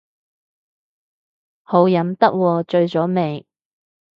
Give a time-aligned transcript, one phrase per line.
[1.61, 3.45] 好飲得喎，醉咗未